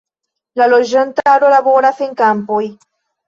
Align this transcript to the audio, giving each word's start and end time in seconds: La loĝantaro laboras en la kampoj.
La 0.61 0.67
loĝantaro 0.71 1.51
laboras 1.55 2.01
en 2.05 2.11
la 2.15 2.19
kampoj. 2.25 2.65